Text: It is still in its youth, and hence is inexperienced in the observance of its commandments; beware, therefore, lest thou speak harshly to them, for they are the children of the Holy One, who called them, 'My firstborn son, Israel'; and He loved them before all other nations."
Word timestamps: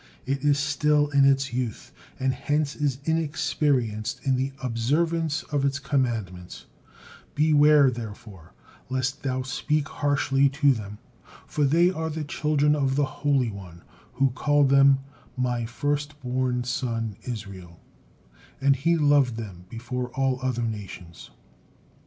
It 0.25 0.43
is 0.43 0.57
still 0.57 1.09
in 1.09 1.25
its 1.25 1.53
youth, 1.53 1.91
and 2.19 2.33
hence 2.33 2.75
is 2.75 2.97
inexperienced 3.05 4.19
in 4.23 4.35
the 4.35 4.51
observance 4.63 5.43
of 5.51 5.63
its 5.63 5.77
commandments; 5.77 6.65
beware, 7.35 7.91
therefore, 7.91 8.53
lest 8.89 9.21
thou 9.21 9.43
speak 9.43 9.87
harshly 9.87 10.49
to 10.49 10.73
them, 10.73 10.97
for 11.45 11.65
they 11.65 11.91
are 11.91 12.09
the 12.09 12.23
children 12.23 12.75
of 12.75 12.95
the 12.95 13.05
Holy 13.05 13.51
One, 13.51 13.83
who 14.13 14.31
called 14.31 14.69
them, 14.69 14.97
'My 15.37 15.67
firstborn 15.67 16.63
son, 16.63 17.15
Israel'; 17.27 17.79
and 18.59 18.75
He 18.77 18.97
loved 18.97 19.35
them 19.37 19.65
before 19.69 20.09
all 20.15 20.39
other 20.41 20.63
nations." 20.63 21.29